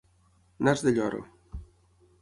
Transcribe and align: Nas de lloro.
Nas 0.63 0.79
de 0.85 0.91
lloro. 0.97 1.21